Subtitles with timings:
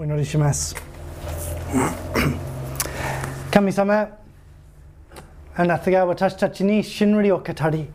[0.00, 0.74] お祈りします。
[3.50, 4.08] 神様
[5.54, 7.86] あなたが私たちに真理を語り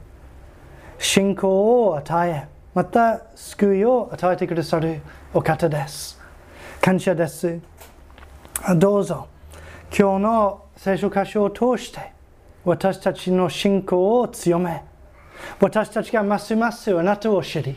[0.99, 5.01] 信仰を与えまた救いを与えてくださる
[5.33, 6.21] お方です。
[6.79, 7.59] 感謝です。
[8.77, 9.27] どうぞ
[9.89, 12.11] 今日の聖書箇所を通して
[12.65, 14.83] 私たちの信仰を強め
[15.59, 17.75] 私たちがますますあなたを知り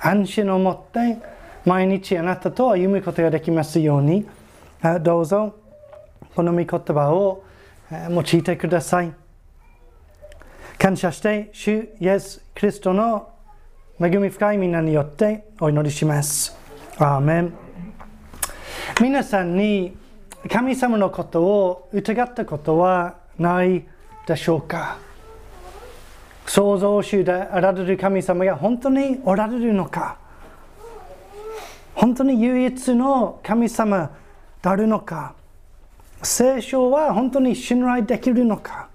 [0.00, 1.37] 安心を持って
[1.68, 4.26] 毎日あなたと歩むことができますように
[5.02, 5.54] どうぞ
[6.34, 7.44] この御言葉を
[7.90, 9.12] 用いてください。
[10.78, 13.28] 感謝して主イエス・キリストの
[14.00, 16.56] 恵み深い皆によってお祈りします。
[16.96, 17.52] アーメン。
[18.98, 19.94] 皆さんに
[20.50, 23.84] 神様のことを疑ったことはない
[24.26, 24.96] でしょうか？
[26.46, 30.16] 創造主であられる神様が本当におられるのか？
[31.98, 34.12] 本当に唯一の神様
[34.62, 35.34] であるのか
[36.22, 38.88] 聖書は本当に信頼できるのか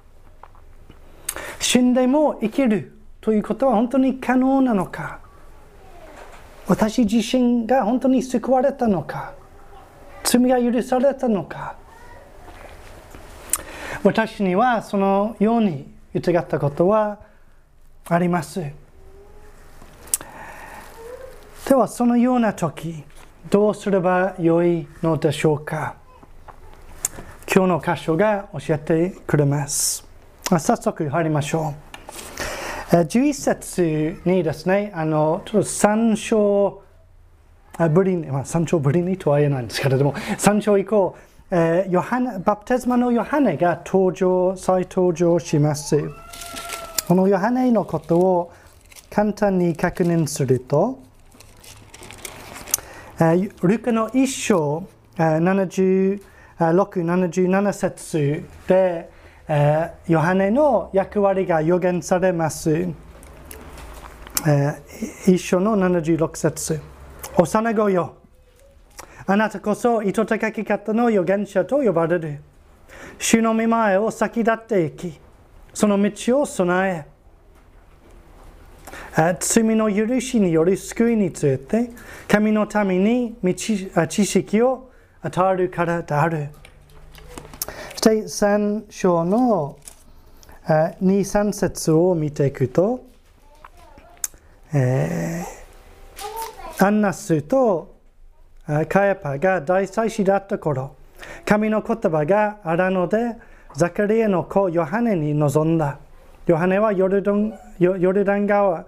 [1.59, 5.19] 死んでも生きるということは本当に可能なのか
[6.65, 9.33] 私自身が本当に救われたのか
[10.23, 11.75] 罪が許されたのか
[14.01, 17.19] 私にはそのように疑ったことは
[18.05, 18.82] あります。
[21.73, 23.03] ではそのような時
[23.49, 25.95] どうすればよいのでしょうか？
[27.51, 30.07] 今日の箇所が教えてくれます。
[30.47, 31.73] 早速入りましょ
[32.91, 32.95] う。
[32.95, 36.83] 11節にですねあのちょっと参照
[37.91, 41.17] ぶりに、まあ、参照ぶりにとは言えないんですけれども参照以降、
[41.49, 46.07] えー、ヨハネバプテスマのヨハネが登場再登場します。
[47.07, 48.53] このヨハネのことを
[49.09, 50.99] 簡単に確認すると、
[53.61, 56.19] ルカの一章76、
[56.67, 59.09] 77節で、
[60.07, 62.89] ヨハネの役割が予言されます。
[65.27, 66.81] 一章の76節
[67.37, 68.15] 幼子よ。
[69.25, 72.41] あなたこそ糸高き方の預言者と呼ばれる。
[73.17, 75.17] 主の御前を先立っていき、
[75.73, 77.12] その道を備え、
[79.39, 81.91] 罪の許しによる救いについて、
[82.27, 84.89] 神のために知識を
[85.21, 86.49] 与えるからである。
[87.91, 89.77] そして三章の
[90.99, 93.05] 二三節を見ていくと、
[94.73, 97.95] えー、アンナスと
[98.89, 100.95] カヤパが大祭司だった頃、
[101.45, 103.35] 神の言葉があらので、
[103.75, 105.99] ザカリアの子ヨハネに臨んだ。
[106.47, 108.85] ヨハネはヨルダンヨルダン川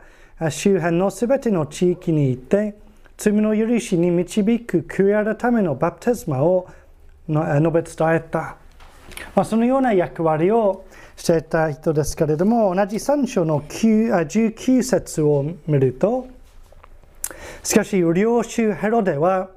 [0.50, 2.76] 周辺のすべての地域に行って、
[3.18, 6.68] 罪の許しに導く悔い改めのバプテスマを
[7.28, 7.42] 述
[7.72, 8.58] べ伝えた。
[9.34, 10.86] まあ、そのような役割を
[11.16, 16.28] していた人ですけれども、同じ3章の19節を見ると、
[17.64, 19.50] しかし、領主ヘロデは、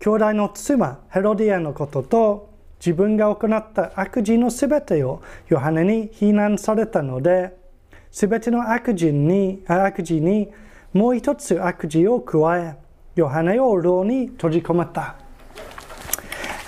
[0.00, 2.50] 兄弟の妻ヘロディアのことと、
[2.84, 7.54] 自分が行った悪事のすべてをヨハネに非難されたので、
[8.12, 10.50] すべての悪事に悪事に
[10.92, 12.76] もう一つ悪事を加え、
[13.16, 15.16] ヨハネを牢に閉じ込めた。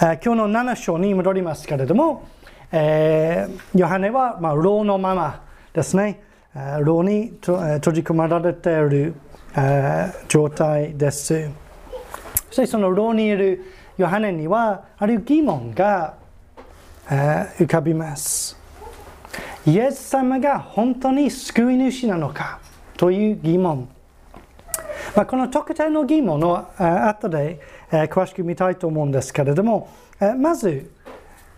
[0.01, 2.27] 今日の7章に戻りますけれども、
[2.73, 5.45] えー、ヨハネは、まあ、牢のまま
[5.75, 6.23] ですね、
[6.81, 9.15] 牢に閉じ込められている
[10.29, 11.51] 状態です。
[12.47, 13.63] そしてその牢にいる
[13.99, 16.15] ヨハネにはある疑問が
[17.07, 18.64] 浮かびます。
[19.67, 22.61] イエス様が本当に救い主なのか
[22.97, 23.89] という疑問。
[25.17, 27.61] まあ、この特定の疑問を後で
[27.91, 29.89] 詳しく見たいと思うんですけれども、
[30.39, 30.91] まず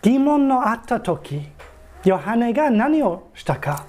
[0.02, 1.48] 疑問のあった時、
[2.04, 3.86] ヨハネが何をしたか、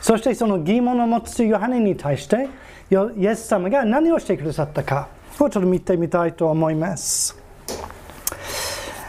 [0.00, 2.48] そしてその疑問を持つヨハネに対して、
[2.90, 5.08] イエス様が何をしてくださったか
[5.38, 7.40] をちょっと見てみたいと思います。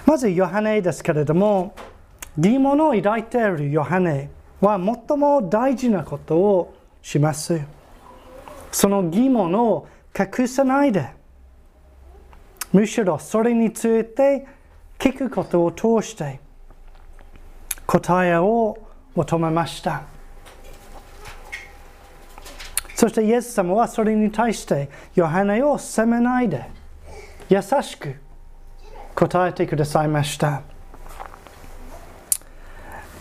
[0.06, 1.74] まずヨハネですけれども、
[2.38, 4.30] 疑問を抱いているヨハネ
[4.62, 7.62] は最も大事なことをします。
[8.72, 9.88] その疑問を
[10.18, 11.10] 隠さないで、
[12.72, 14.48] むしろそれについて
[14.98, 16.40] 聞くことを通して
[17.86, 18.78] 答えを
[19.16, 20.04] 求めました。
[22.96, 26.70] そしてイエス様はそれに対してヨハネを責めないで
[27.50, 28.16] 優しく
[29.16, 30.62] 答えてくださいました。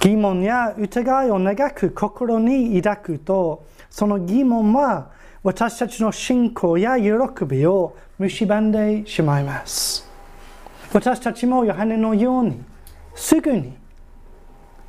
[0.00, 5.11] 疑問や疑いを願く心に抱くとその疑問は
[5.43, 10.08] 私たちの信仰や喜びを蝕んでしまいます。
[10.93, 12.62] 私たちもヨハネのように
[13.14, 13.75] すぐに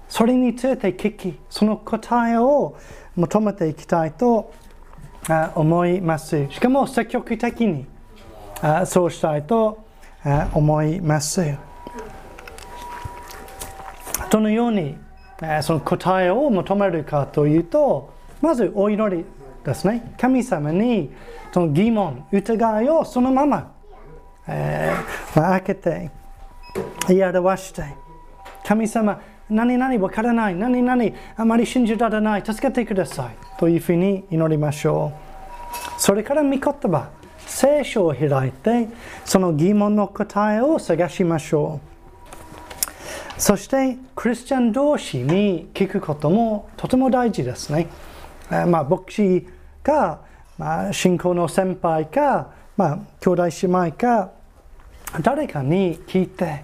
[0.09, 2.77] それについて聞きその答えを
[3.15, 4.53] 求めていきたいと
[5.55, 6.49] 思います。
[6.49, 7.85] しかも積極的に
[8.85, 9.85] そうしたいと
[10.53, 11.70] 思います。
[14.31, 14.95] どのように
[15.61, 19.25] その答えを求めるかというとまずお祈り
[19.63, 20.15] ですね。
[20.17, 21.11] 神様に
[21.53, 23.73] その疑問疑いをそのまま、
[24.47, 26.11] えー、開けて
[27.07, 27.83] 言い表して
[28.65, 31.03] 神様何々わからない何々
[31.35, 35.11] あまり信じられない助けてくださいというふうに祈りましょ
[35.97, 36.01] う。
[36.01, 38.87] それから御言葉聖書を開いて
[39.25, 41.90] その疑問の答えを探しましょう。
[43.41, 47.87] そしてクリスチャン同士に聞くこともとても大事ですね、
[48.51, 49.47] まあ、牧師
[49.81, 50.21] か、
[50.59, 54.29] まあ、信仰の先輩か、まあ、兄弟姉妹か
[55.23, 56.63] 誰かに聞いて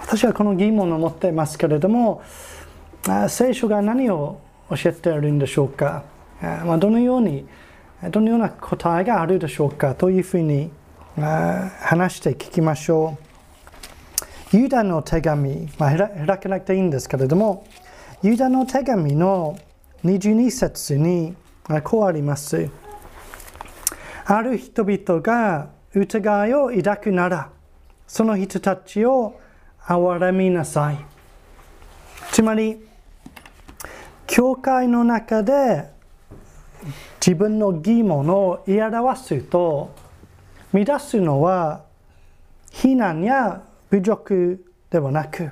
[0.00, 2.22] 私はこの疑問を持っていますけれども
[3.28, 6.04] 聖書が何を教えているんでしょうか、
[6.40, 7.48] まあ、どのように
[8.12, 10.70] どのような答えがあるでしょうかというふうに
[11.16, 13.25] 話して聞きましょう。
[14.52, 17.66] ユダの手紙、まあ、開けなくていいんですけれども、
[18.22, 19.58] ユダの手紙の
[20.04, 21.34] 22節に
[21.82, 22.70] こうあります。
[24.24, 27.50] ある人々が疑いを抱くなら、
[28.06, 29.40] その人たちを
[29.80, 30.98] 憐れみなさい。
[32.30, 32.86] つまり、
[34.26, 35.90] 教会の中で
[37.20, 39.92] 自分の疑問を言い表すと、
[40.72, 41.82] 乱すのは
[42.70, 45.50] 非難や侮辱ではなく、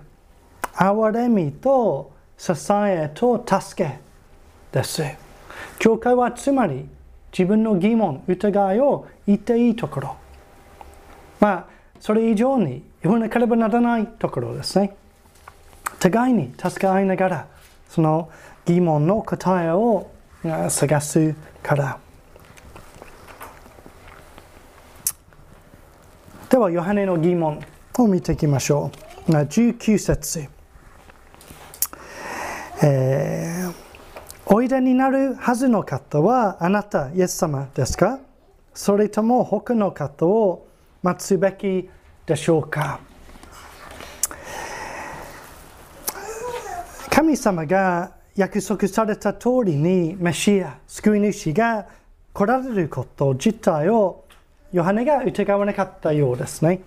[0.74, 3.98] 憐れみと支えと助け
[4.72, 5.02] です。
[5.78, 6.88] 教会はつまり
[7.36, 10.16] 自分の疑問、疑いを言っていいところ。
[11.40, 11.66] まあ、
[12.00, 14.96] それ以上に言わなければならないところですね。
[15.98, 17.46] 互いに助け合いながら、
[17.88, 18.30] その
[18.64, 20.10] 疑問の答えを
[20.68, 21.98] 探すから。
[26.50, 27.60] では、ヨハネの疑問
[28.02, 28.90] を見ていきましょ
[29.28, 29.30] う。
[29.30, 30.48] 19節。
[32.82, 33.84] えー
[34.46, 38.18] おいでになるはずの方はあなた、イエス様ですか？
[38.74, 40.68] それとも他の方を
[41.02, 41.88] 待つべき
[42.26, 43.00] でしょうか？
[47.08, 51.86] 神様が約束された通りにメシア、救い主が
[52.34, 54.26] 来られること自体を
[54.72, 56.82] ヨハネが疑わなかったようですね。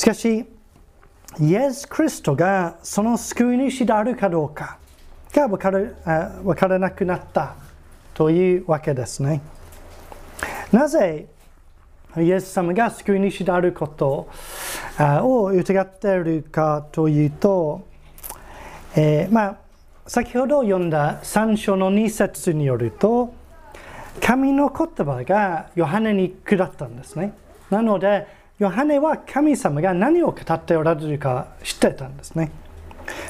[0.00, 0.46] しかし、
[1.40, 4.78] イエス・クリストがその救い主であるかどうか、
[5.30, 5.80] が分から
[6.42, 7.54] 分からなくなった
[8.14, 9.42] というわけですね。
[10.72, 11.26] なぜ
[12.16, 14.30] イエス様が救い主であること
[14.98, 17.86] を疑っているかというと、
[18.96, 19.56] えー、まあ、
[20.06, 23.34] 先ほど読んだ3章の2節によると
[24.22, 27.34] 神の言葉がヨハネに下ったんですね。
[27.68, 32.52] なのでヨハネは神様が何を語っておられるか知ってたんですね。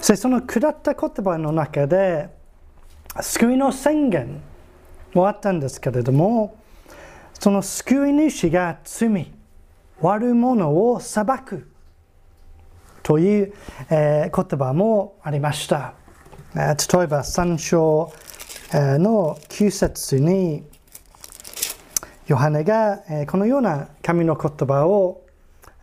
[0.01, 2.29] そその下った言葉の中で
[3.21, 4.43] 救いの宣言
[5.15, 6.59] もあったんですけれども
[7.39, 9.33] その救い主が罪
[10.01, 11.71] 悪者を裁く
[13.05, 13.55] という、
[13.89, 15.95] えー、言葉もありました、
[16.55, 18.13] えー、例えば3章、
[18.73, 20.65] の9節に
[22.31, 25.23] ヨハネが、このような神の言葉を、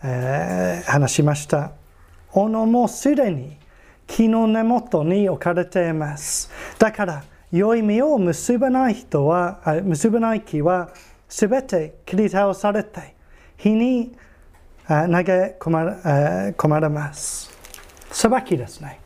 [0.03, 1.71] えー、話しました
[2.33, 3.57] 「おのもすでに
[4.07, 6.49] 木の根元に置かれています。
[6.79, 10.89] だから、良い実を結ばない人は、結ばない木は、
[11.29, 13.15] すべて切り倒されて、
[13.57, 14.13] 火に
[14.87, 15.81] 投げ込ま
[16.57, 17.51] 込まれます。
[18.11, 18.99] 裁きですね。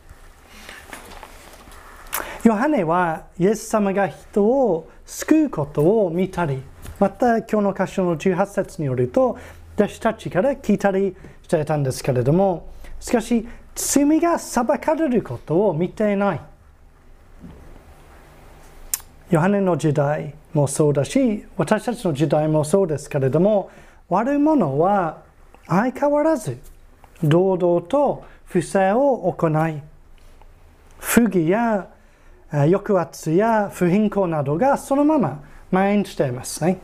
[2.44, 6.62] ヨハネは、イエス様が人を救うことを見たり、
[6.98, 9.36] また今日の箇所の18節によると、
[9.76, 12.68] 弟子たちから聞いたりしていたんですけれども、
[13.00, 16.40] しかし、罪が裁かれることを見ていない。
[19.30, 23.70] ヨハネの時代もそうだし、私たちの時代もそうですけれども、
[24.10, 25.22] 悪者は
[25.66, 26.58] 相変わらず
[27.24, 29.80] 堂々と不正を行い、
[30.98, 31.88] 不義や
[32.50, 36.78] 抑圧や不貧困などがそのまま蔓延していますね。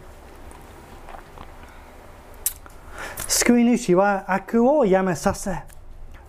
[3.28, 5.60] 救い主は悪をやめさせ、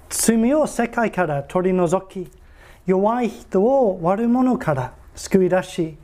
[0.10, 2.30] 罪を世界から取り除き、
[2.86, 5.98] 弱い人を悪者から救い出し、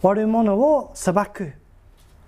[0.00, 1.52] 悪者を裁く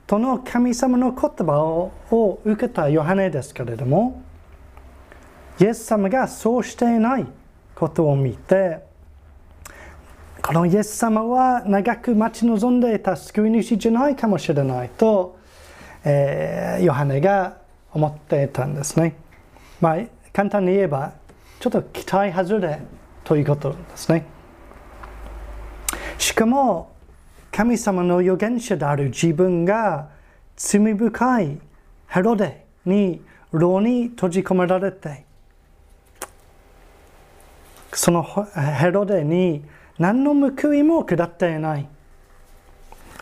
[0.06, 4.22] との神様の言葉を受けたヨハネですけれども、
[5.58, 7.26] イエス様がそうしていない
[7.74, 8.80] ことを見て、
[10.42, 15.38] このイエス様は長く待ち望んでいた救い主じゃないかもしれないと、
[16.04, 17.61] えー、ヨハネが
[17.92, 19.14] 思っていたんですね。
[19.80, 19.98] まあ、
[20.32, 21.12] 簡単に言えば、
[21.60, 22.80] ちょっと期待外れ
[23.24, 24.24] ということですね。
[26.18, 26.92] しかも、
[27.50, 30.08] 神様の預言者である自分が
[30.56, 31.58] 罪深い
[32.08, 33.20] ヘロデに
[33.52, 35.24] 牢に閉じ込められて、
[37.92, 39.62] そのヘロデに
[39.98, 41.86] 何の報いも下っていない。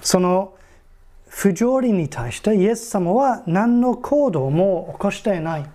[0.01, 0.55] その
[1.33, 5.67] 不条理に対してイエス様は何の行動も起こしていない。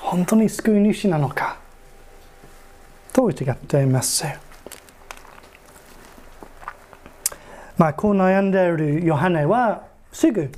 [0.00, 1.58] 本当に救い主なのか
[3.12, 4.24] と疑っています。
[7.76, 10.50] まあ、こう悩んでいるヨハネはすぐ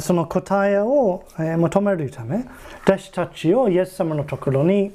[0.00, 2.44] その答えを求めるため
[2.86, 4.92] 弟子たちをイエス様のところに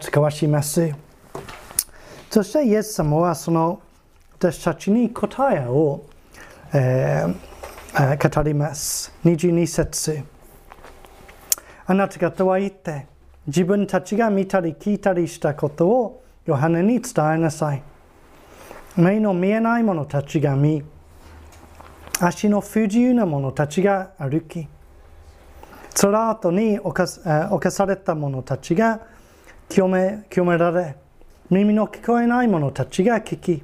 [0.00, 0.94] 使わします。
[2.30, 3.80] そしてイエス様はその
[4.36, 6.04] 弟子たちに答えを、
[6.74, 9.12] えー、語ります。
[9.24, 10.24] 22節
[11.84, 13.06] あなた方は言って
[13.46, 17.82] 自分たちが見たり聞いたりしたことをヨハネに伝えなさい。
[18.96, 20.82] 目の見えない者たちが見、
[22.18, 24.66] 足の不自由な者たちが歩き、
[25.90, 29.00] つら後に侵された者たちが
[29.68, 30.96] 清め清められ、
[31.50, 33.62] 耳の聞こえない者たちが聞き、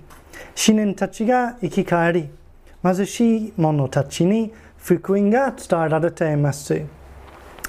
[0.54, 2.37] 死人たちが生き返り、
[2.82, 6.82] 貧しい者たちに福音が伝えられています。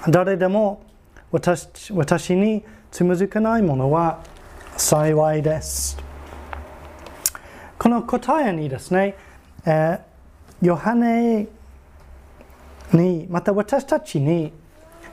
[0.09, 0.83] 誰でも
[1.31, 4.23] 私私につむずかないものは
[4.77, 5.97] 幸いです。
[7.77, 9.15] この答えにですね、
[9.65, 11.47] えー、ヨハネ
[12.91, 14.51] に、また私たちに、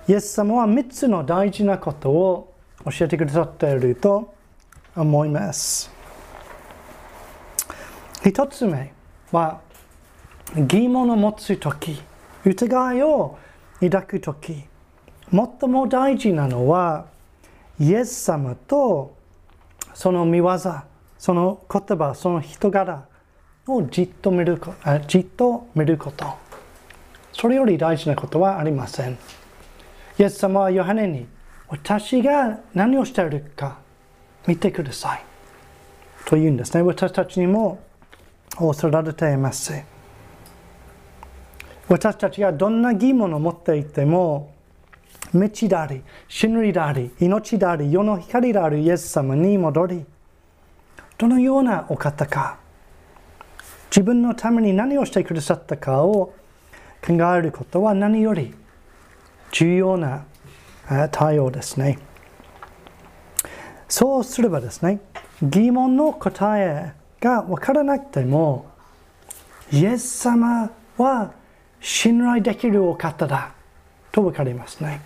[0.08, 4.34] イエス様は3つの大事なことを教えてくださっていると
[4.96, 5.90] 思います。
[8.22, 8.92] 1つ目
[9.30, 9.60] は、
[10.54, 12.00] 疑問を持つとき、
[12.44, 13.38] 疑いを
[13.80, 14.64] 抱くとき、
[15.30, 17.06] 最も大事なのは、
[17.80, 19.16] イエス様と
[19.92, 20.58] その見業、
[21.18, 23.06] その言葉、その人柄
[23.66, 24.60] をじっと見る
[25.08, 26.26] じっと見ること。
[27.32, 29.18] それより大事なことはありません。
[30.18, 31.26] イエス様はヨハネに
[31.68, 33.78] 私が何をしているか
[34.46, 35.22] 見てください。
[36.24, 36.82] と言うんですね。
[36.82, 37.80] 私たちにも
[38.56, 39.95] 仰せられています。
[41.88, 44.52] 私たちがどんな疑問を持っていても、
[45.32, 50.04] 道であり、真理であり、命であり、世の光であるイエス様に戻り、
[51.18, 52.58] どのようなお方か、
[53.90, 56.34] 自分のために何をしてくださったかを
[57.06, 58.54] 考えることは何より
[59.52, 60.24] 重要な
[61.12, 61.98] 対応ですね。
[63.88, 65.00] そうすればですね、
[65.40, 68.66] 疑問の答えが分からなくても、
[69.72, 71.32] イエス様は
[71.88, 73.52] 信頼できるお方だ
[74.10, 75.00] と分かりますね。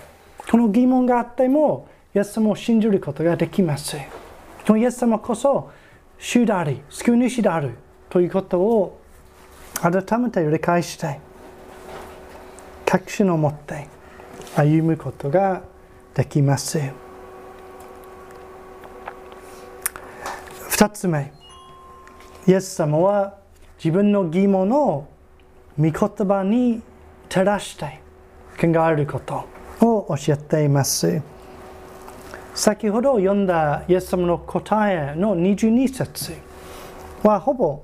[0.51, 3.99] この疑問があっても、イエス様を信じることができます。
[4.67, 5.71] このイエス様こそ
[6.19, 7.77] 主であり、救い主である
[8.09, 8.99] ということを
[9.75, 11.21] 改めて理解して、
[12.87, 13.87] 確信を持って
[14.57, 15.61] 歩むことが
[16.15, 16.81] できます。
[20.71, 21.31] 二つ目、
[22.47, 23.37] イエス様は
[23.77, 25.20] 自分の疑問を
[25.79, 25.93] 御言
[26.27, 26.83] 葉に
[27.29, 28.01] 照らして
[28.61, 29.47] 考えること
[29.81, 31.23] を教えています。
[32.55, 36.35] 先ほど読んだイエス様の答えの22節
[37.23, 37.83] はほぼ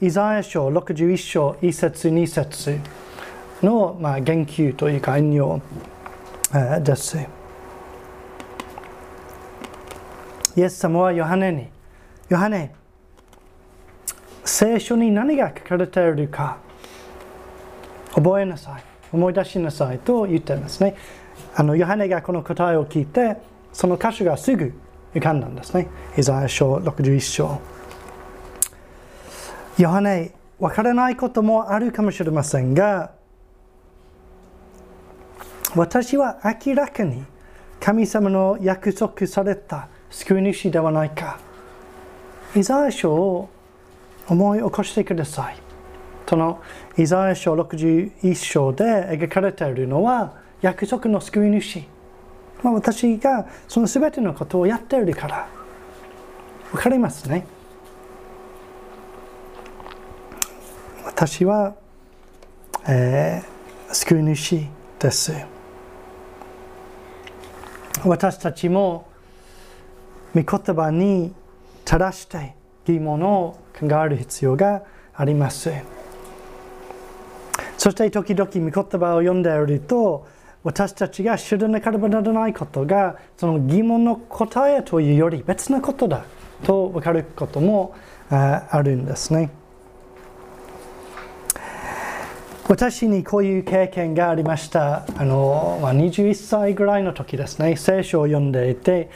[0.00, 2.78] イザヤ書61章1節2節
[3.62, 5.60] の、まあ、言及というか引用
[6.82, 7.18] です。
[10.56, 11.68] イエス様はヨハネに、
[12.28, 12.74] ヨハネ、
[14.44, 16.58] 聖書に何が書かれているか
[18.18, 18.82] 覚えなさい、
[19.12, 20.96] 思い出しなさいと言ってますね。
[21.54, 23.36] あのヨハネがこの答えを聞いて、
[23.72, 24.72] その箇所がすぐ
[25.14, 25.88] 浮かんだんですね。
[26.16, 27.60] イザヤ書61章。
[29.78, 33.12] ヨハネ、わからないこともあるかもしれませんが、
[35.76, 37.24] 私は明らかに
[37.78, 41.38] 神様の約束された救い主ではないか。
[42.56, 43.48] イザヤ書を
[44.28, 45.67] 思い起こしてください。
[46.28, 46.60] その
[46.98, 51.84] イザヤ書61章で描かれているのは約束の救い主。
[52.62, 55.48] まあ、私がその全てのことをやっているから
[56.72, 57.46] 分かりますね
[61.04, 61.76] 私は
[62.90, 64.66] えー、救い主
[64.98, 65.32] です。
[68.02, 69.06] 私たちも
[70.34, 71.34] 御言葉に
[71.84, 72.54] 正して
[72.86, 74.82] 疑問を考える必要が
[75.14, 75.97] あります。
[77.78, 80.26] そして時々御言葉を読んでいると
[80.64, 86.24] 私たちが知らなければならないことがその疑問の答えというより別なことだ
[86.64, 87.94] と分かることも
[88.28, 89.50] あるんですね。
[92.68, 95.06] 私にこういう経験がありました。
[95.16, 99.08] あの、まあ、21歳ぐらいの時ですね、聖書を読んでいて、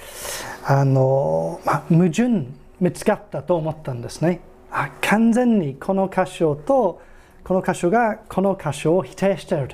[0.64, 2.46] あの、まあ、矛盾
[2.80, 4.40] 見つかったと思ったんですね。
[4.70, 7.02] あ完全にこの箇所と
[7.44, 9.68] この箇所がこの箇所を否定している。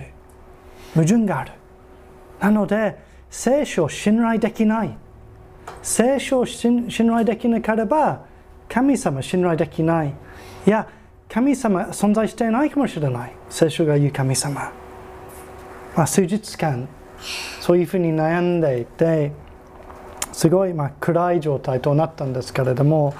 [0.95, 1.53] 矛盾がある。
[2.41, 2.97] なので、
[3.31, 4.97] 聖書を信頼できない。
[5.83, 8.25] 聖書を信頼できなければ、
[8.69, 10.15] 神様信頼できない。
[10.67, 10.89] いや、
[11.29, 13.33] 神様存在していないかもしれない。
[13.51, 14.73] 聖書が言う神様。
[15.95, 16.89] まあ、数日間、
[17.61, 19.33] そういうふうに悩んでいて、
[20.33, 23.15] すごいまあ暗い状態となったんですけれども、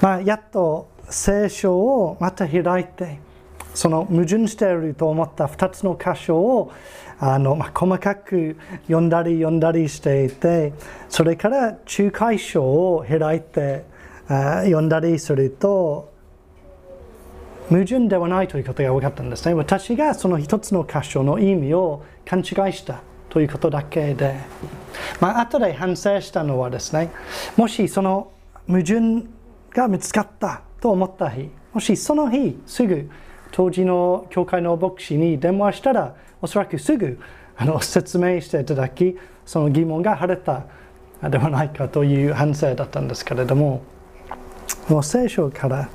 [0.00, 3.20] まあ、やっと聖書をまた開いて、
[3.74, 6.72] その矛盾していると思った2つの箇所を
[7.18, 10.72] あの、まあ、細かく読んだり読んだりしていて
[11.08, 13.84] それから仲介書を開いて
[14.28, 16.12] あ読んだりすると
[17.68, 19.54] 矛盾ではないということが分かったんですね。
[19.54, 24.34] 私がその一つの箇所の意味を勘違いしたということだけで、
[25.20, 27.10] まあ後で反省したのはですね
[27.56, 28.32] もしその
[28.66, 29.26] 矛盾
[29.70, 33.08] が見つかったと思った日もしその日すぐ
[33.52, 37.20] 当時の教会の牧師に電話したらおそらくすぐ
[37.56, 39.16] あの説明していただき
[39.46, 40.64] その疑問が晴れた
[41.30, 43.82] ではないかという反省だったんですけれども
[44.88, 45.88] もう聖書から、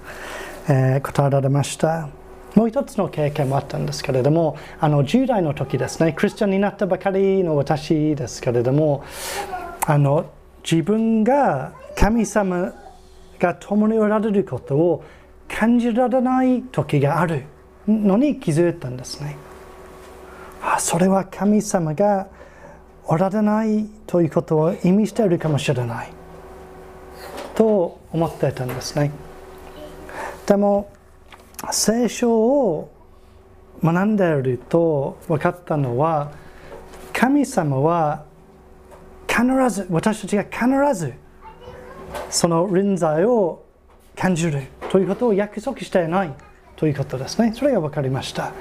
[0.70, 2.10] えー、答えられました。
[2.56, 6.14] もう一つの経験もあったんですけれどもあの10代の時ですね。
[6.14, 9.04] クリスチャンになったばかりの私ですけれども
[9.86, 10.32] あの
[10.64, 12.74] 自分が神様
[13.40, 15.04] が共におられることを
[15.48, 17.44] 感じられない時がある
[17.88, 19.38] のに気づいたんですね。
[20.62, 22.28] あそれは神様が
[23.06, 26.10] おられないということを意味しているかもしれない
[27.56, 29.12] と思っていたんですね。
[30.46, 30.92] でも
[31.72, 32.92] 聖書を
[33.84, 36.32] 学んでいると分かったのは
[37.14, 38.24] 神様は
[39.28, 41.14] 必ず私たちが必ず
[42.30, 43.64] その臨在を
[44.16, 46.34] 感じるということを約束していない
[46.76, 47.54] ということですね。
[47.54, 48.54] それが分かりました。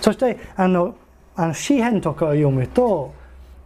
[0.00, 0.94] そしてあの
[1.34, 3.14] あの詩篇とかを読むと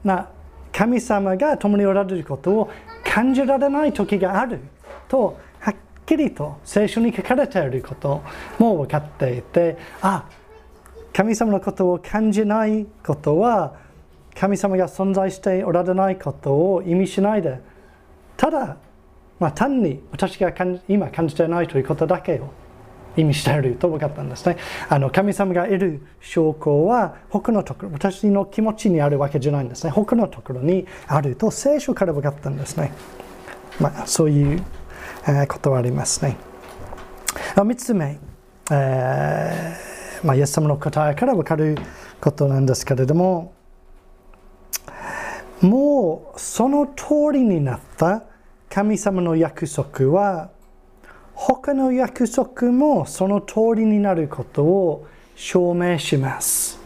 [0.04, 0.28] な
[0.72, 2.70] 神様が共におられることを
[3.04, 4.60] 感じられない時がある
[5.08, 5.74] とはっ
[6.04, 8.22] きりと聖書に書かれていること
[8.58, 10.28] も分かっていてあ
[11.12, 13.74] 神様のことを感じないことは
[14.34, 17.58] 神様が存在しておられないことを意味しないで
[18.36, 18.76] ただ
[19.38, 20.52] まあ、単に私が
[20.88, 22.50] 今感じてないということだけを
[23.16, 24.56] 意味していると分かったんですね。
[24.88, 29.90] あの神様がいる証拠は他のところ、私の気持ちにあるわけじゃないんですね。
[29.90, 32.92] 他のところにあると聖書から分かったんですね。
[33.80, 34.62] まあ、そういう、
[35.48, 36.36] ことはありますね。
[37.56, 38.18] 3つ目、
[38.70, 41.76] えーまあ、イエス様の答えから分かる
[42.20, 43.54] ことなんですけれども、
[45.60, 48.22] もうその通りになった
[48.68, 50.50] 神様の約束は
[51.34, 56.78] 他の約束もその通りになることを証明します。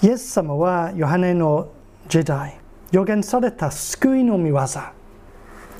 [0.00, 1.70] イエス様はヨハネの
[2.08, 2.60] 時代
[2.92, 4.64] 予言された救いの御業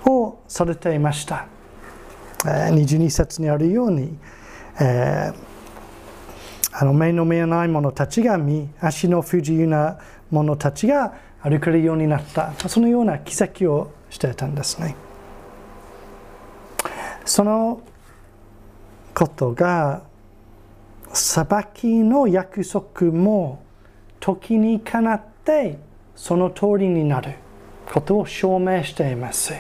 [0.06, 1.46] をされていました。
[2.42, 4.16] 22節にあるように、
[4.80, 5.34] えー、
[6.72, 9.98] あの目の見えない者たちが見足の不自由な
[10.30, 12.52] 者たちが歩けるようになった。
[12.68, 14.96] そのような奇跡をしていたんですね。
[17.24, 17.82] その
[19.14, 20.02] ことが
[21.12, 23.62] 裁きの約束も
[24.20, 25.78] 時にかなって
[26.16, 27.34] その通りになる
[27.92, 29.54] ことを証明しています。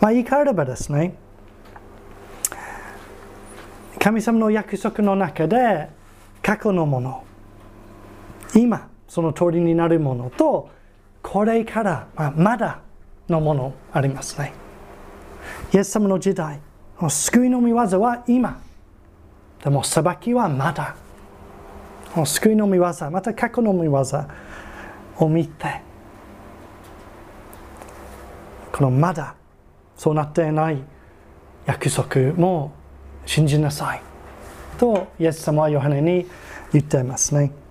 [0.00, 1.14] まあ言い換えればですね
[4.00, 5.88] 神様の約束の中で
[6.42, 7.24] 過去のもの
[8.54, 10.70] 今その通りになるものと
[11.22, 12.80] これから、まあ、まだ
[13.28, 14.54] のものありますね。
[15.70, 16.62] イエス様の時代
[17.10, 18.62] 救いの御業は今。
[19.62, 20.96] でも裁きはまだ。
[22.24, 24.02] 救いの御業また過去の御業
[25.18, 25.82] を見て
[28.72, 29.34] このまだ
[29.94, 30.82] そうなっていない
[31.66, 32.72] 約束も
[33.26, 34.00] 信じなさい
[34.78, 36.26] とイエス様はヨハネに
[36.72, 37.61] 言っていますね。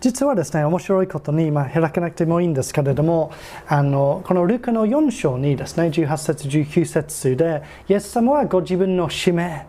[0.00, 3.32] 実はですね面白いことに、まあ、開かなくてもいいんですけれども
[3.66, 9.66] あのこのルカの4章にですね18節19節でイエス様はご自分の使命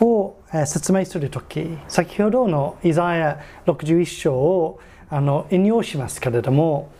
[0.00, 6.90] を説明するとき先ほどのイザヤ61章をあの引用しますけれども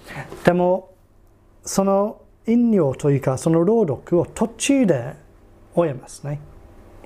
[0.45, 0.95] でも
[1.65, 5.15] その引用というかその朗読を途中で
[5.75, 6.41] 終えますね。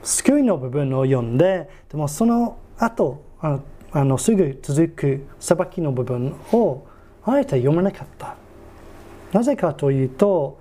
[0.03, 3.61] 救いの部分を読んででもその後あ
[3.93, 6.87] あのすぐ続く裁きの部分を
[7.25, 8.37] あえて読まなかった
[9.33, 10.59] なぜかというと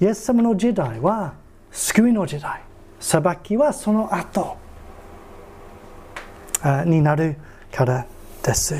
[0.00, 1.34] イエス様の時代は
[1.70, 2.62] 救いの時代
[3.00, 4.56] 裁きはその後
[6.86, 7.36] になる
[7.70, 8.06] から
[8.42, 8.74] です。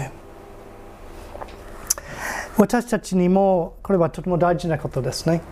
[2.56, 5.42] 私たちにもこれはとても大事なことですね。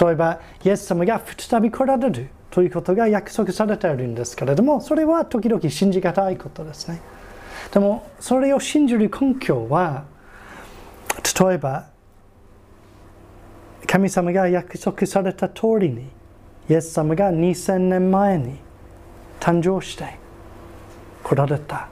[0.00, 7.00] 例えば、イエス様が再び来られるということが約束されているんですけれども、それは時々信じがたいことですね。
[7.72, 10.04] でも、それを信じる根拠は、
[11.40, 11.86] 例えば、
[13.86, 16.08] 神様が約束された通りに、
[16.68, 18.56] イエス様が2000年前に
[19.38, 20.18] 誕生して
[21.22, 21.88] 来られた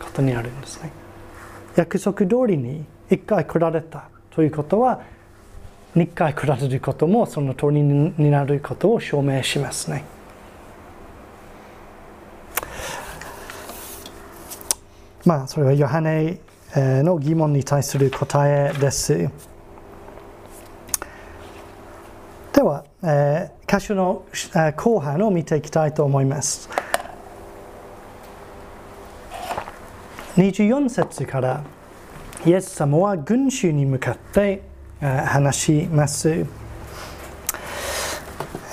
[0.00, 0.90] ことにあるんですね。
[1.76, 5.02] 約束通りに一回来られたということは
[5.94, 10.04] 2回来られることもその通りになることを証明しますね。
[15.26, 16.38] まあそれはヨハネ
[16.76, 19.28] の疑問に対する答えです。
[22.52, 24.24] では、えー、箇所の
[24.76, 26.70] 後半を見ていきたいと思います。
[30.36, 31.64] 24節から
[32.44, 34.62] イエス様は群衆に向かって
[35.00, 36.46] 話します。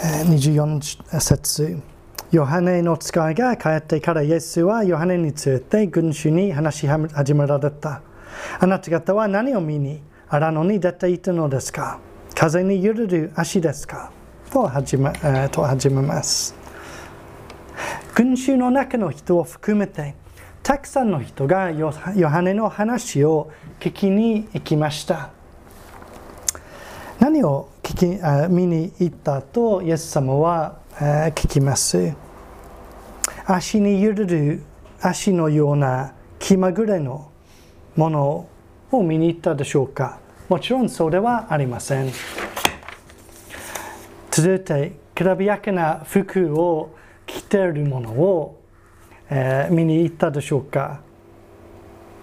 [0.04, 1.93] 24節
[2.34, 8.02] ヨハネの使いが帰ってからイエスはヨハネについて群衆に話し始められた。
[8.60, 12.00] あなた方は何を見に荒野に出ていたのですか？
[12.34, 14.12] 風に揺れる足ですか？
[14.52, 15.14] と始め
[15.52, 16.56] と始めます。
[18.16, 20.16] 群衆の中の人を含めて
[20.64, 25.30] たくさんの人がヨハネの話を聞きに行きました
[27.20, 32.14] 何を聞きあ見に行ったとイエス様は聞きます
[33.46, 34.64] 足に揺れる
[35.02, 37.32] 足のような気まぐれの
[37.96, 38.48] もの
[38.92, 42.12] を見に行ったでしょうかもちろんそうではありません
[44.32, 48.64] 続いてきらびやかな服を着ているものを
[49.36, 51.02] えー、見に行ったでしょうか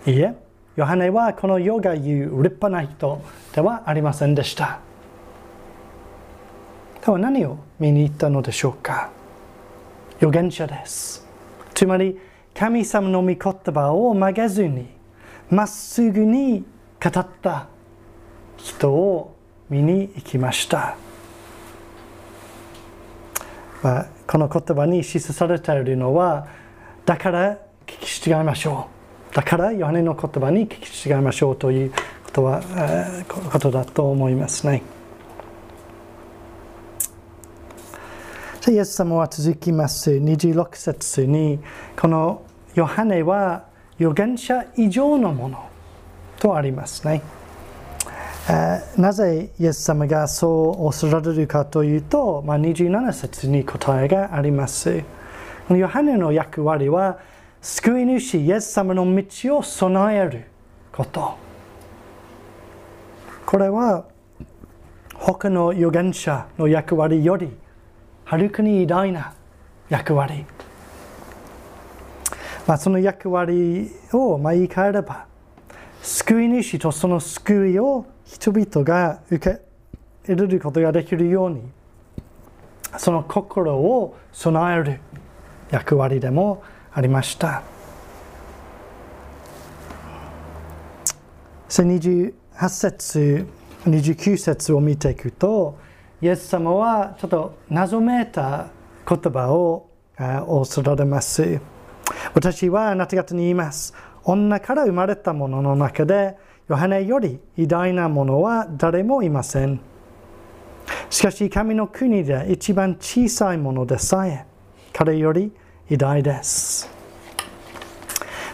[0.07, 0.35] いいえ、
[0.77, 3.21] ヨハネはこの世が言う立派な人
[3.53, 4.90] ではありませんでした。
[7.05, 9.11] では何を見に行ったのでしょうか？
[10.19, 11.27] 預言者です。
[11.75, 12.19] つまり、
[12.55, 14.87] 神様の御言葉を曲げずに、
[15.49, 16.65] まっすぐに
[17.03, 17.69] 語った
[18.59, 19.35] 人を
[19.71, 20.97] 見に行きました。
[23.83, 26.49] まあ、この言葉に示唆されているのは、
[27.07, 28.89] だから聞き違いましょ
[29.33, 31.99] うだからヨハネの言葉に聞き違いましょうというこ
[32.31, 32.63] とは、
[33.51, 34.83] ことだと思いますね
[38.71, 41.59] イエス様は続きます26節に
[41.99, 42.43] この
[42.75, 43.67] ヨハネは
[43.99, 45.69] 預言者以上のもの
[46.39, 47.23] とありますね。
[48.97, 55.03] なぜイエス様がそうおっしゃられるかというと、まあ、27節に答えがあります。
[55.69, 57.19] このヨハネの役割は
[57.63, 60.45] 救い主イエス様の道を備える
[60.93, 61.37] こと
[63.45, 64.05] これは
[65.15, 67.51] 他の預言者の役割より
[68.31, 69.35] はるかに偉大な
[69.89, 70.47] 役割、
[72.65, 75.27] まあ、その役割をまあ言い換えれば
[76.01, 79.61] 救い主とその救いを人々が受け
[80.33, 81.61] 入れることができるように
[82.99, 85.01] その心を備える
[85.73, 86.63] 役割でも
[86.93, 87.65] ありました。
[91.69, 92.33] 28
[92.69, 93.49] 節
[93.87, 95.81] 29節を見ていくと
[96.23, 98.67] イエス様はちょっと謎めいた
[99.09, 99.89] 言葉を
[100.47, 101.59] おっしゃられます。
[102.35, 103.95] 私はあなた方に言います。
[104.25, 106.37] 女から生まれた者の中で
[106.69, 109.81] ヨハネより偉大なものは誰もいません。
[111.09, 114.45] しかし神の国で一番小さいものでさえ
[114.93, 115.51] 彼より
[115.89, 116.91] 偉大です。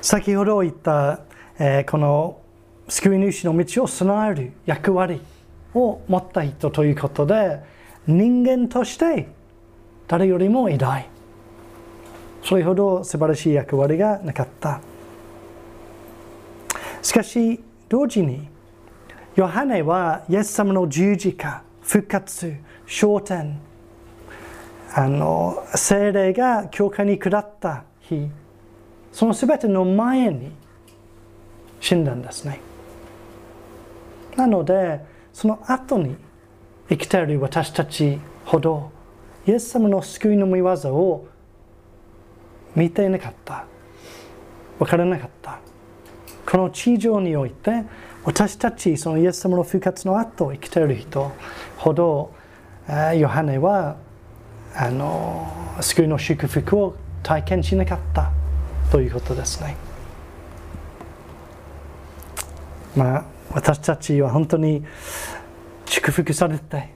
[0.01, 1.19] 先ほど言った、
[1.59, 2.39] えー、この
[2.89, 5.21] 救い主の道を備える役割。
[5.75, 7.61] を持った人ということで
[8.07, 9.29] 人間として
[10.09, 11.09] 誰よりも偉大。
[12.45, 14.81] それほど素晴らしい役割がなかった。
[17.03, 18.49] しかし同時に
[19.35, 23.59] ヨハネはイエス様の十字架復活昇天
[24.95, 28.29] あの精霊が教会に下った日
[29.13, 30.53] その全ての前に
[31.81, 32.61] 死んだんですね。
[34.37, 35.01] なので
[35.37, 36.17] その後に
[36.89, 38.91] 生きている私たちほど
[39.47, 41.29] イエス様の救いの御業を
[42.75, 43.67] 見ていなかった。
[44.79, 45.59] 分からなかった。
[46.51, 47.85] この地上において
[48.25, 51.31] 私たちそのイエス様の復活の後生きている人
[51.77, 52.33] ほど
[53.15, 53.99] ヨハネは
[54.75, 58.33] あの救いの祝福を体験しなかった。
[58.91, 59.77] ということですね。
[62.97, 64.85] まあ私たちは本当に
[65.87, 66.91] 祝福されて、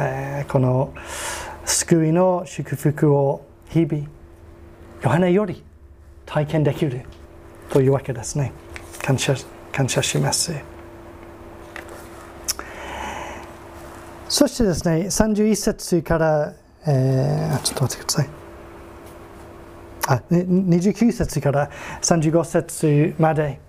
[0.00, 0.94] えー、この
[1.64, 4.06] 救いの祝福を日々
[5.02, 5.62] ヨハネより
[6.26, 7.02] 体験できる
[7.70, 8.52] というわけですね。
[9.02, 9.34] 感謝
[9.72, 10.54] 感謝します。
[14.28, 16.54] そしてですね、31節から、
[16.86, 18.28] えー、ちょっと待ってください。
[20.06, 21.70] あ29節から
[22.02, 23.60] 35節まで、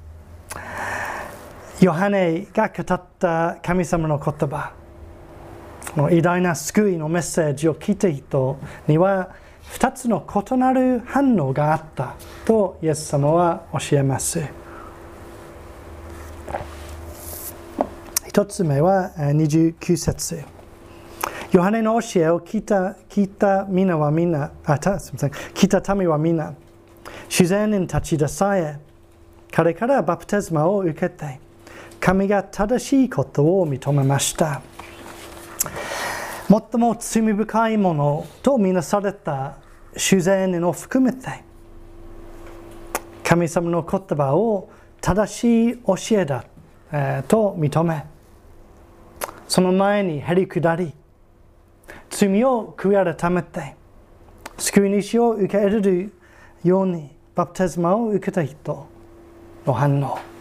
[1.81, 4.73] ヨハネが語った神様の言葉、
[5.95, 8.57] の偉大な救いのメッセージを聞いた人
[8.87, 9.29] には、
[9.73, 14.41] 2つの異なる反応があったとイエス様は教えます。
[18.27, 20.43] 1つ目は29節。
[21.51, 26.53] ヨハネの教えを聞いた聞いた皆はみんな、あたすみません、聞いた民はみんな、
[27.29, 28.79] 自然に立ち出さえ、
[29.51, 31.39] 彼からバプテスマを受けて、
[32.05, 34.61] 神が正しいことを認めました。
[36.47, 39.57] 最も罪深いものとみなされた
[39.97, 41.43] 主税人を含めて、
[43.23, 44.69] 神様の言葉を
[45.01, 46.45] 正しい教えだ、
[46.91, 48.05] えー、と認め、
[49.47, 50.93] その前にへり下り、
[52.11, 53.73] 罪を悔い改めて
[54.59, 56.13] 救い主を受け入れる
[56.63, 58.87] ようにバプテスマを受けた人
[59.65, 60.34] の反応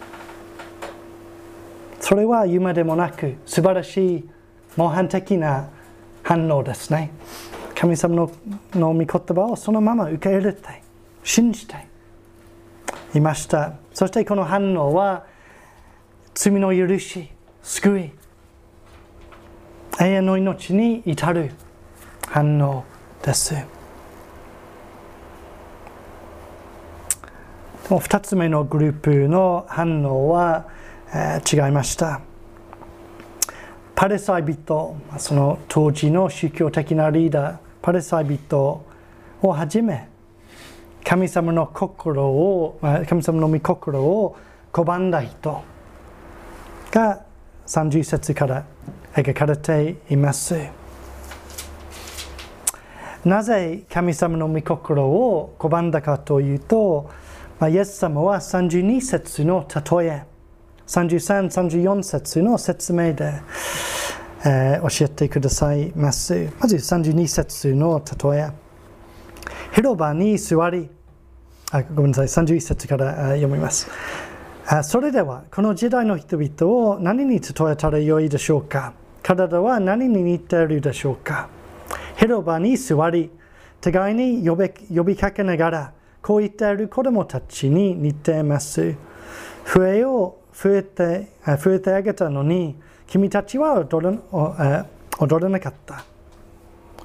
[2.05, 4.29] それは夢でもなく素晴らしい
[4.77, 5.69] 模範的な
[6.21, 7.09] 反応ですね。
[7.73, 8.31] 神様の
[8.73, 10.83] の御言葉をそのまま受け入れて
[11.23, 11.87] 信じて
[13.15, 13.19] い。
[13.19, 13.73] ました。
[13.91, 15.25] そしてこの反応は
[16.35, 17.27] 罪の許し
[17.63, 18.11] 救い
[19.99, 21.53] 永遠の命に至る
[22.27, 22.83] 反応
[23.23, 23.55] です。
[27.85, 30.67] 2つ目のグループの反応は、
[31.13, 32.21] えー、違いました。
[33.95, 38.85] パレサイ人、その当時の宗教的なリーダー、パレサイ人
[39.41, 40.09] をはじめ、
[41.03, 44.35] 神様の心を、神様の御心を
[44.73, 45.63] 拒んだ人
[46.91, 47.21] が
[47.67, 48.65] 30節から
[49.13, 50.55] 描かれています。
[53.23, 57.09] なぜ神様の御心を拒んだかというと、
[57.59, 59.65] まあ、イエス様は32節の
[59.99, 60.23] 例え、
[60.87, 63.41] 33、34節の説明で、
[64.45, 66.49] えー、教えてくださいます。
[66.59, 68.49] まず32節の例え。
[69.73, 70.89] 広場に座り、
[71.71, 73.89] あごめんなさい、31節から読みます。
[74.83, 78.93] それでは、この時代の人々を何に例えたらよいでしょうか？
[79.21, 81.49] 体は何に似ているでしょうか？
[82.17, 83.31] 広場に座り、
[83.81, 88.95] 互いに呼び呼びかけながら、こう言っている子供たちに似ています。
[89.65, 92.75] 笛を増えて増えてあげたのに、
[93.07, 94.85] 君たちは踊ら
[95.19, 96.05] 踊らなかった。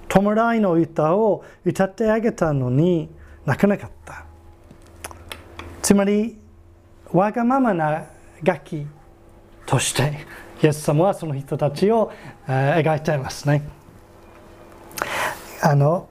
[0.08, 3.08] 弔いの歌を歌ってあげたのに
[3.46, 4.24] 泣かなかった。
[5.82, 6.36] つまり、
[7.12, 8.06] わがままな
[8.42, 8.86] 楽器
[9.66, 10.26] として、
[10.62, 12.12] イエス様はその人たちを
[12.46, 13.62] 描いていますね。
[15.62, 16.08] あの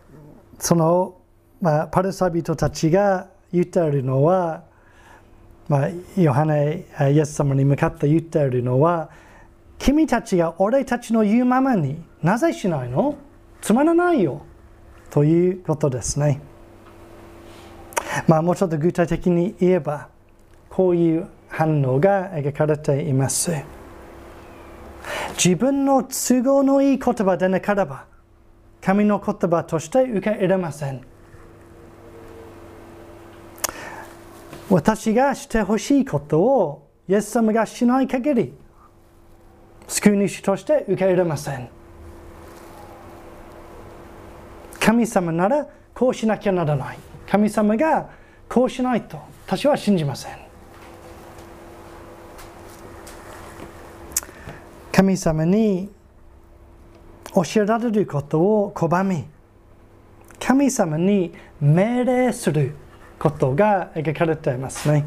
[0.60, 1.15] その、
[1.62, 4.63] まあ、パルサ人たちが言っているのは、
[5.69, 9.12] まあ、ヨハネイエス様に向かって言っているのは
[9.77, 13.15] 君たちが俺たちの言うままになぜしないの？
[13.62, 14.41] つまらないよ
[15.10, 16.41] ということですね。
[18.27, 20.10] まあ、もうちょっと具体的に言えば
[20.69, 23.51] こういう反応が描かれています。
[25.41, 28.05] 自分の都合のいい言葉でなければ
[28.82, 31.01] 神の言葉として受け入れません。
[34.69, 38.53] 私がしてほしいことをイエス様がしない限り
[39.88, 41.79] 救い主として受け入れません。
[44.89, 48.10] 神様ならこうしなきゃならない神様が
[48.49, 50.38] こうしないと私は信じません
[54.91, 55.89] 神様に
[57.36, 59.25] 教えられることを拒み
[60.39, 62.73] 神様に命令する
[63.19, 65.05] ことが描かれていますね。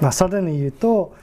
[0.00, 1.14] まあ、さらに言うと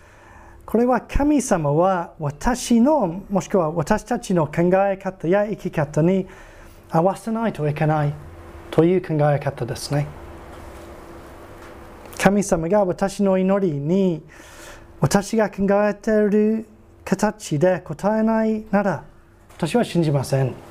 [0.66, 6.28] これは神様は私のもしくは私たちの考え方や生き方に
[6.90, 8.14] 合わせないといけない
[8.72, 10.08] という考え方ですね。
[12.18, 14.22] 神様が私の祈りに
[15.00, 16.68] 私が考えている
[17.04, 19.04] 形で答えないなら
[19.58, 20.69] 私は信じません。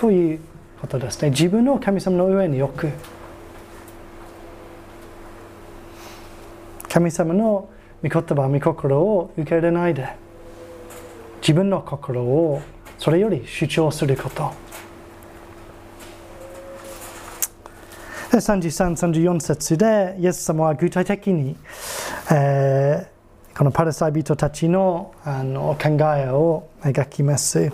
[0.00, 0.40] という
[0.80, 1.28] ことですね。
[1.28, 2.88] 自分の神様の上に置く。
[6.88, 7.68] 神様の
[8.02, 10.08] 御言葉、御心を受け入れないで、
[11.42, 12.62] 自分の心を
[12.96, 14.50] それより主張すること。
[18.32, 21.56] 33、34節で、イエス様は具体的に、
[22.30, 23.20] えー
[23.60, 27.70] このパラサイ人たちのあの考えを描きます。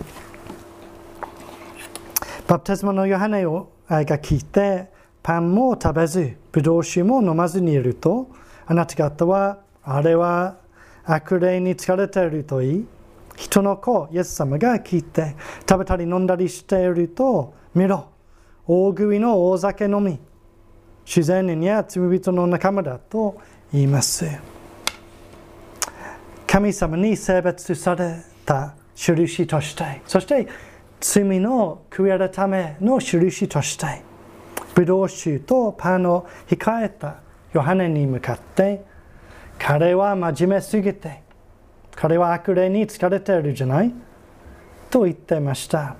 [2.47, 4.87] バプテスマのヨハネをが聞いて、
[5.21, 8.29] パンも食べず、ブドウ酒も飲まずにいると、
[8.65, 10.55] あなた方は、あれは
[11.03, 12.87] 悪霊に疲れていると言い、
[13.35, 15.35] 人の子、イエス様が聞いて、
[15.67, 18.07] 食べたり飲んだりしていると、見ろ、
[18.65, 20.17] 大食いの大酒飲み、
[21.05, 23.41] 自然人や罪人の仲間だと
[23.73, 24.25] 言います。
[26.47, 30.47] 神様に性別された印として、そして
[30.99, 34.01] 罪の悔い改めの印として、
[34.73, 37.17] ブドウ酒とパンを控えた
[37.53, 38.83] ヨハネに向かって、
[39.59, 41.21] 彼は真面目すぎて、
[41.95, 43.93] 彼は悪霊に疲れているじゃない
[44.89, 45.95] と言ってました。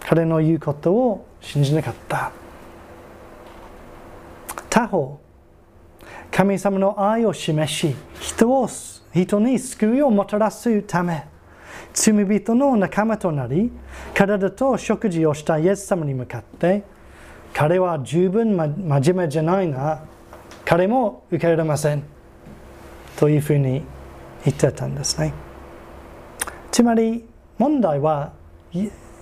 [0.00, 2.32] 彼の言うことを信じなかった。
[4.68, 5.20] 他方、
[6.30, 8.68] 神様の愛を示し、人を
[9.12, 11.26] 人に救いをもたらすため、
[11.92, 13.70] 罪人の仲間となり、
[14.14, 16.82] 体と食事をしたイエス様に向かって、
[17.52, 18.76] 彼は十分真
[19.14, 20.02] 面目じゃないな、
[20.64, 22.02] 彼も受け入れません。
[23.16, 23.82] というふうに
[24.44, 25.34] 言ってたんですね。
[26.70, 27.24] つまり
[27.58, 28.32] 問題は、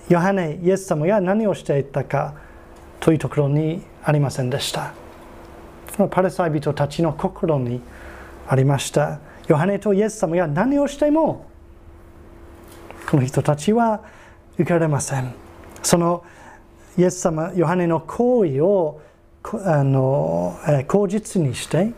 [0.08, 2.34] ヨハネ、イエス様が何をしていたか
[3.00, 4.92] というところにありませんでした。
[5.96, 7.80] そのパレサイ人たちの心に
[8.46, 9.18] ありました。
[9.48, 11.46] ヨハネとイエス様が何をしても
[13.08, 14.02] この人たちは
[14.54, 15.32] 受けられません。
[15.82, 16.24] その
[16.98, 19.00] イエス様ヨハネの行為を
[19.64, 21.92] あの口実にして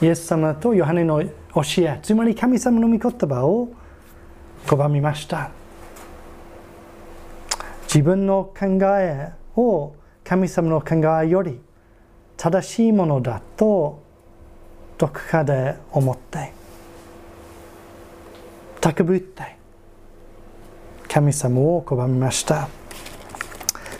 [0.00, 1.30] イエス様とヨハネの教
[1.78, 3.70] えつまり神様の御言葉を
[4.66, 5.50] 拒みました。
[7.86, 11.58] 自分の考えを神様の考えより
[12.36, 14.00] 正しいものだと
[14.98, 16.52] どこかで思って
[18.80, 19.61] 高ぶって
[21.12, 22.70] 神様を拒みました。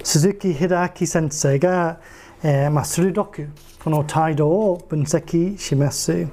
[0.02, 2.00] 鈴木秀明先生が、
[2.42, 3.50] えーまあ、鋭く
[3.84, 6.26] この態度を分析します。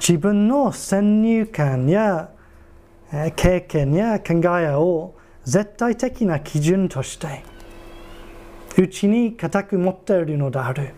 [0.00, 2.30] 自分の先入観や
[3.36, 5.14] 経験や考えを
[5.44, 7.44] 絶対的な基準として
[8.76, 10.90] うちに固く持っているのである。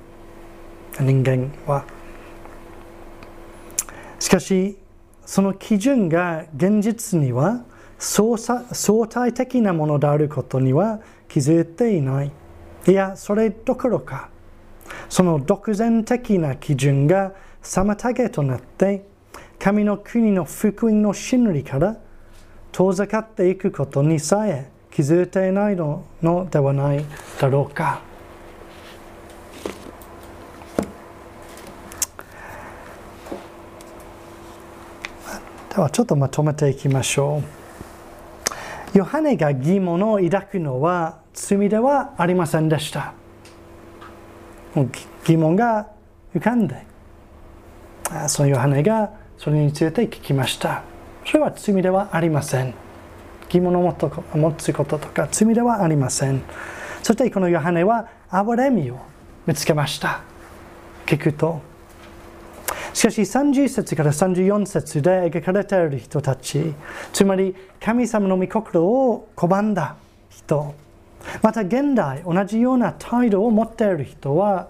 [0.99, 1.85] 人間は。
[4.19, 4.79] しかし
[5.27, 7.67] その基準が現実には
[7.99, 12.33] 相対的なものであることには気づいていない
[12.87, 14.31] いやそれどころか
[15.09, 17.33] その独善的な基準が
[17.63, 19.05] 妨げとなって
[19.59, 21.97] 神の国の福音の真理から
[22.71, 26.05] 遠ざかっていくことにさえ気づいていないの
[26.51, 27.05] ではない
[27.41, 28.01] だろうか。
[35.71, 37.58] ではちょっとまとめていきましょう。
[38.99, 43.15] ヨハネが疑問を抱くのは罪ではありませんでした。
[45.25, 45.87] 疑問が
[46.35, 46.85] 浮かんで、
[48.27, 50.83] そのヨハネがそれについて聞きました。
[51.25, 52.75] それは罪ではありません。
[53.49, 53.95] 疑問を
[54.35, 56.43] 持つこととか罪ではありません。
[57.05, 58.99] そしてこのヨハネは憐れみを
[59.47, 60.23] 見つけました。
[61.07, 61.68] 聞くと。
[62.93, 66.75] しかし30節から34節で描かれている人たち、
[67.13, 69.97] つまり神様の御心を拒んだ
[70.31, 70.75] 人、
[71.43, 74.69] また現代同じような態度を持っている人は、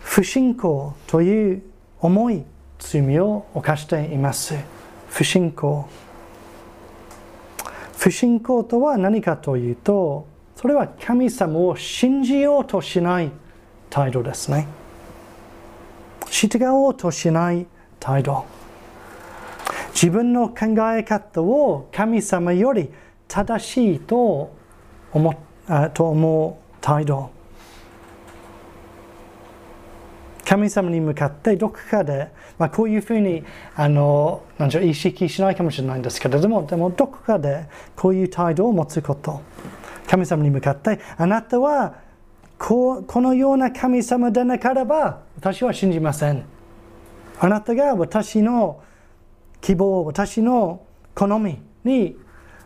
[0.00, 1.62] 不信仰という
[2.00, 2.44] 重い
[2.78, 4.54] 罪を犯しています。
[5.08, 5.88] 不信仰。
[8.02, 10.26] 不信仰とは何かというと
[10.56, 13.30] それは神様を信じようとしない
[13.90, 14.66] 態度ですね
[16.32, 17.66] 従おうとしない
[18.00, 18.46] 態度。
[19.92, 22.90] 自分の考え方を神様より
[23.28, 24.50] 正しいと
[25.12, 25.34] 思
[25.92, 27.30] と思う態度。
[30.46, 32.28] 神様に向かってどこかで、
[32.58, 33.44] まあ、こういうふうに
[33.76, 39.42] あのなんう意識しないかもしれないんですけれどもでもどこかでこういう態度を持つこと。
[40.08, 41.94] 神様に向かってあなたは
[42.64, 46.44] ここのような神様でなければ私は信じません。
[47.40, 48.80] あなたが私の
[49.60, 52.16] 希望私の好みに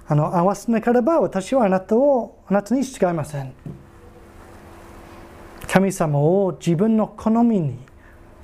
[0.06, 3.54] あの合わせなければ私はあなたをあなたに従いません。
[5.66, 7.78] 神様を自分の好みに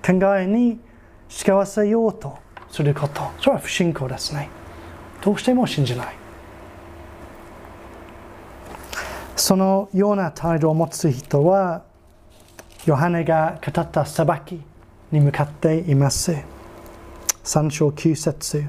[0.03, 0.81] 考えに
[1.29, 2.39] 従わせようと
[2.71, 3.21] すること。
[3.39, 4.49] それは不信仰ですね。
[5.21, 6.22] どうしても信じない。
[9.37, 11.83] そのような態度を持つ人は
[12.85, 14.61] ヨハネが語った裁き
[15.11, 16.37] に向かっています。
[17.45, 18.65] 3章9節。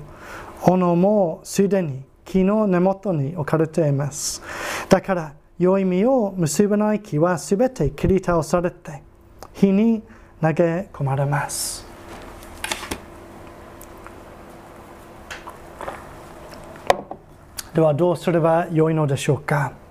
[0.62, 4.42] 斧もすでに木の根元に置かれています。
[4.90, 9.04] だから良い実を結ばない木はすべて切り倒されて
[9.54, 10.02] 火に
[10.42, 11.86] 投げ込まれます。
[17.74, 19.83] ではどうすればよいのでしょうか。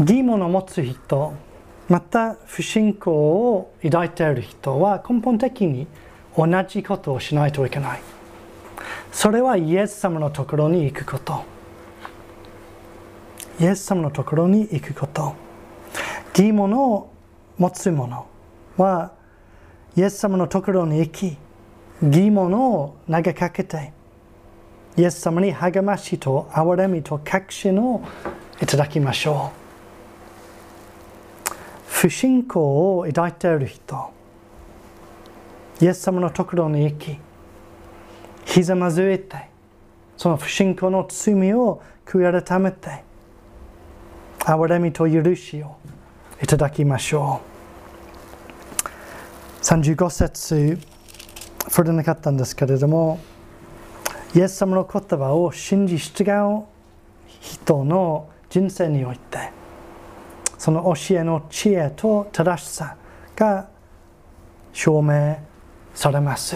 [0.00, 1.34] 疑問を持つ人
[1.88, 5.86] また不信仰を抱いている人は根本的に
[6.36, 8.00] 同じことをしないといけない。
[9.12, 11.44] それはイエス様のところに行くこと。
[13.60, 15.34] イエス様のところに行くこと。
[16.32, 17.10] 疑問を
[17.58, 18.26] 持つ者
[18.78, 19.12] は
[19.94, 21.36] イエス様のところに行き
[22.02, 23.92] 疑問を投げかけて
[24.96, 28.02] イエス様に励ましと憐れみと確信を
[28.62, 29.61] いただきましょう。
[32.02, 32.60] 不信仰
[32.98, 34.10] を抱いている人。
[35.80, 37.16] イエス様のところに行き
[38.44, 39.48] ひざまずいて
[40.16, 43.04] その不信仰の罪を悔い改めて
[44.40, 45.76] 憐れみと許しを
[46.42, 47.40] いただきましょ
[49.60, 49.64] う。
[49.64, 50.78] 35節
[51.68, 53.20] 触れなかったんですけれども
[54.34, 56.24] イエス様の言葉を信じ従
[56.62, 56.64] う
[57.28, 59.61] 人の人生において
[60.62, 62.96] その教えの知恵と正しさ
[63.34, 63.68] が
[64.72, 65.36] 証明
[65.92, 66.54] されます。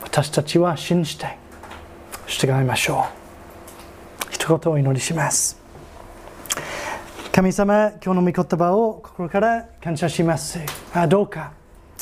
[0.00, 1.36] 私たちは信じて
[2.28, 3.04] 従いましょ
[4.20, 4.26] う。
[4.30, 5.60] 一言お祈りします。
[7.32, 10.60] 神様、今日の御言葉を心から感謝します。
[10.92, 11.08] あ。
[11.08, 11.50] どうか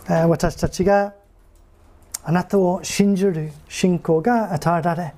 [0.06, 1.14] 私たちが
[2.22, 5.14] あなたを信じる信仰が与えられ、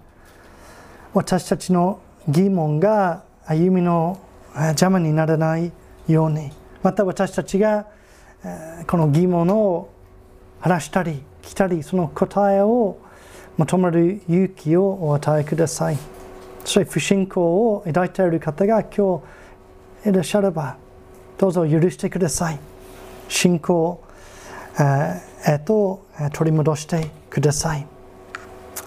[1.15, 1.99] 私たちの
[2.29, 4.21] 疑問が歩みの
[4.55, 5.73] 邪魔にならない
[6.09, 6.53] ように、
[6.83, 7.87] また私たちが
[8.87, 9.89] この疑問を
[10.61, 12.99] 話したり、来たり、その答えを
[13.57, 15.99] 求める勇気をお与えください。
[16.65, 17.43] そして不信仰
[17.75, 19.23] を抱いている方が今
[20.05, 20.77] 日、いらっしゃれば
[21.39, 22.59] どうぞ許してください。
[23.29, 24.03] 信仰
[25.47, 27.87] へと取り戻してください。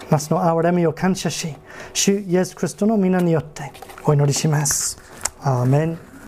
[0.10, 1.54] 夏の憐れみを感謝し
[1.94, 3.74] 主イエス・クリストの皆によって
[4.06, 5.07] お祈りします。
[5.40, 6.00] アーメン